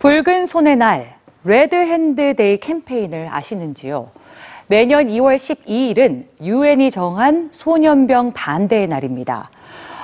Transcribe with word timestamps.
붉은 0.00 0.46
손의 0.46 0.76
날, 0.76 1.16
Red 1.44 1.74
Hand 1.74 2.34
Day 2.34 2.56
캠페인을 2.56 3.26
아시는지요? 3.30 4.08
매년 4.66 5.08
2월 5.08 5.36
12일은 5.36 6.24
유엔이 6.42 6.90
정한 6.90 7.50
소년병 7.52 8.32
반대의 8.32 8.88
날입니다. 8.88 9.50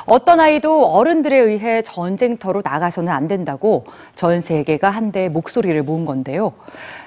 어떤 0.05 0.39
아이도 0.41 0.85
어른들에 0.93 1.39
의해 1.39 1.81
전쟁터로 1.81 2.61
나가서는 2.63 3.11
안 3.11 3.27
된다고 3.27 3.87
전 4.15 4.43
세계가 4.43 4.91
한데 4.91 5.31
목소리를 5.31 5.83
모은 5.83 6.05
건데요. 6.05 6.53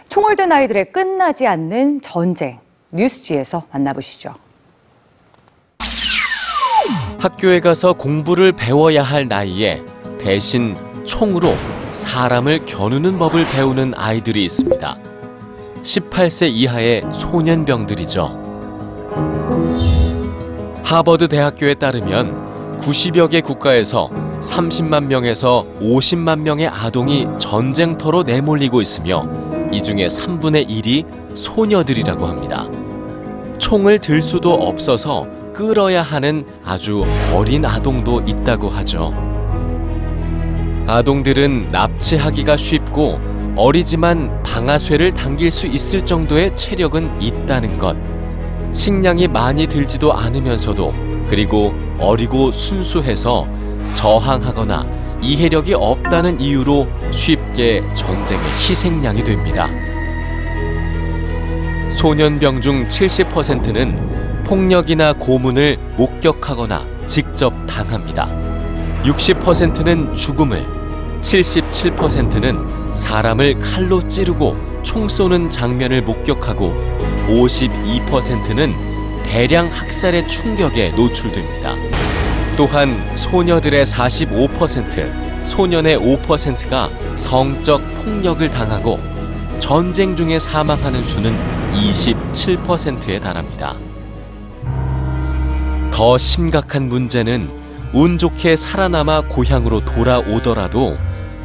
총을 0.09 0.35
든 0.35 0.51
아이들의 0.51 0.91
끝나지 0.91 1.45
않는 1.45 2.01
전쟁, 2.01 2.57
뉴스G에서 2.91 3.65
만나보시죠. 3.71 4.33
학교에 7.19 7.59
가서 7.59 7.93
공부를 7.93 8.51
배워야 8.53 9.03
할 9.03 9.27
나이에 9.27 9.83
대신 10.17 10.75
총으로 11.05 11.49
사람을 11.99 12.65
겨누는 12.65 13.19
법을 13.19 13.45
배우는 13.49 13.93
아이들이 13.95 14.45
있습니다. 14.45 14.97
18세 15.83 16.49
이하의 16.49 17.03
소년병들이죠. 17.13 18.49
하버드 20.83 21.27
대학교에 21.27 21.73
따르면 21.75 22.79
90여 22.79 23.29
개 23.29 23.41
국가에서 23.41 24.09
30만 24.39 25.07
명에서 25.07 25.65
50만 25.81 26.41
명의 26.41 26.67
아동이 26.67 27.27
전쟁터로 27.37 28.23
내몰리고 28.23 28.81
있으며 28.81 29.27
이 29.71 29.83
중에 29.83 30.07
3분의 30.07 30.69
1이 30.69 31.35
소녀들이라고 31.35 32.25
합니다. 32.25 32.65
총을 33.57 33.99
들 33.99 34.21
수도 34.21 34.53
없어서 34.53 35.27
끌어야 35.53 36.01
하는 36.01 36.45
아주 36.63 37.05
어린 37.33 37.65
아동도 37.65 38.21
있다고 38.21 38.69
하죠. 38.69 39.28
아동들은 40.89 41.69
납치하기가 41.71 42.57
쉽고 42.57 43.19
어리지만 43.55 44.41
방아쇠를 44.41 45.13
당길 45.13 45.51
수 45.51 45.67
있을 45.67 46.03
정도의 46.03 46.55
체력은 46.55 47.21
있다는 47.21 47.77
것. 47.77 47.95
식량이 48.73 49.27
많이 49.27 49.67
들지도 49.67 50.11
않으면서도 50.13 50.91
그리고 51.29 51.75
어리고 51.99 52.51
순수해서 52.51 53.47
저항하거나 53.93 54.87
이해력이 55.21 55.75
없다는 55.75 56.41
이유로 56.41 56.87
쉽게 57.11 57.83
전쟁의 57.93 58.43
희생양이 58.67 59.23
됩니다. 59.23 59.69
소년병 61.91 62.61
중 62.61 62.87
70%는 62.87 64.43
폭력이나 64.43 65.13
고문을 65.13 65.77
목격하거나 65.97 66.87
직접 67.05 67.53
당합니다. 67.67 68.27
60%는 69.03 70.13
죽음을, 70.13 70.78
77%는 71.21 72.95
사람을 72.95 73.59
칼로 73.59 74.07
찌르고 74.07 74.55
총 74.83 75.07
쏘는 75.07 75.49
장면을 75.49 76.01
목격하고 76.03 76.73
52%는 77.27 78.73
대량 79.23 79.67
학살의 79.67 80.27
충격에 80.27 80.91
노출됩니다. 80.91 81.75
또한 82.57 83.15
소녀들의 83.15 83.85
45%, 83.85 85.45
소년의 85.45 85.97
5%가 85.97 86.89
성적 87.15 87.81
폭력을 87.93 88.49
당하고 88.49 88.99
전쟁 89.59 90.15
중에 90.15 90.39
사망하는 90.39 91.03
수는 91.03 91.37
27%에 91.73 93.19
달합니다. 93.19 93.77
더 95.91 96.17
심각한 96.17 96.89
문제는 96.89 97.49
운 97.93 98.17
좋게 98.17 98.55
살아남아 98.55 99.21
고향으로 99.21 99.81
돌아오더라도 99.81 100.97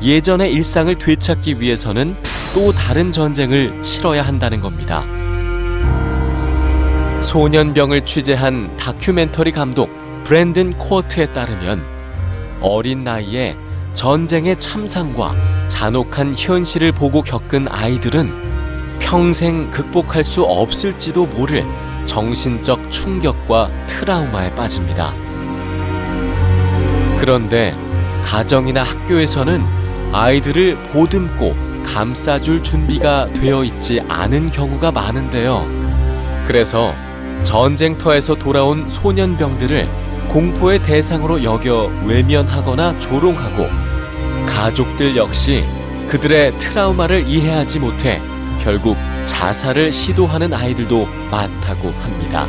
예전의 0.04 0.52
일상을 0.52 0.94
되찾기 0.96 1.60
위해서는 1.60 2.14
또 2.52 2.72
다른 2.72 3.10
전쟁을 3.10 3.80
치러야 3.80 4.20
한다는 4.20 4.60
겁니다. 4.60 5.02
소년병을 7.22 8.04
취재한 8.04 8.76
다큐멘터리 8.76 9.50
감독 9.50 9.90
브랜든 10.24 10.72
코어트에 10.72 11.32
따르면 11.32 11.82
어린 12.60 13.02
나이에 13.02 13.56
전쟁의 13.94 14.58
참상과 14.58 15.68
잔혹한 15.68 16.34
현실을 16.36 16.92
보고 16.92 17.22
겪은 17.22 17.68
아이들은 17.70 18.98
평생 19.00 19.70
극복할 19.70 20.22
수 20.22 20.42
없을지도 20.42 21.26
모를 21.26 21.64
정신적 22.04 22.90
충격과 22.90 23.70
트라우마에 23.86 24.54
빠집니다. 24.54 25.14
그런데 27.18 27.74
가정이나 28.22 28.82
학교에서는 28.82 29.83
아이들을 30.14 30.80
보듬고 30.84 31.56
감싸줄 31.84 32.62
준비가 32.62 33.28
되어 33.32 33.64
있지 33.64 34.00
않은 34.08 34.48
경우가 34.48 34.92
많은데요. 34.92 35.66
그래서 36.46 36.94
전쟁터에서 37.42 38.36
돌아온 38.36 38.88
소년병들을 38.88 39.88
공포의 40.28 40.84
대상으로 40.84 41.42
여겨 41.42 41.90
외면하거나 42.04 42.96
조롱하고 43.00 43.66
가족들 44.46 45.16
역시 45.16 45.64
그들의 46.06 46.58
트라우마를 46.58 47.26
이해하지 47.26 47.80
못해 47.80 48.22
결국 48.60 48.96
자살을 49.24 49.90
시도하는 49.90 50.54
아이들도 50.54 51.06
많다고 51.32 51.90
합니다. 51.90 52.46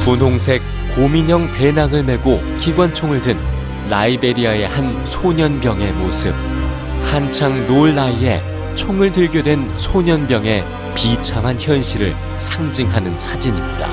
분홍색 0.00 0.62
고민형 0.94 1.52
배낭을 1.52 2.02
메고 2.02 2.40
기관총을 2.56 3.20
든 3.20 3.49
라이베리아의 3.90 4.68
한 4.68 5.04
소년병의 5.04 5.92
모습. 5.94 6.32
한창 7.02 7.66
놀 7.66 7.92
나이에 7.92 8.40
총을 8.76 9.10
들게 9.10 9.42
된 9.42 9.76
소년병의 9.76 10.64
비참한 10.94 11.58
현실을 11.58 12.14
상징하는 12.38 13.18
사진입니다. 13.18 13.88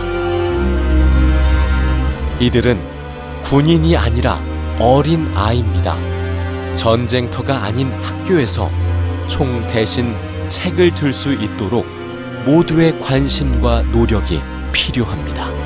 이들은 2.40 2.80
군인이 3.44 3.98
아니라 3.98 4.40
어린 4.80 5.32
아이입니다. 5.36 5.98
전쟁터가 6.76 7.64
아닌 7.64 7.92
학교에서 7.94 8.70
총 9.26 9.66
대신 9.68 10.16
책을 10.48 10.94
들 10.94 11.12
수 11.12 11.34
있도록 11.34 11.88
모두의 12.46 13.00
관심과 13.00 13.82
노력이 13.92 14.42
필요합니다. 14.72 15.57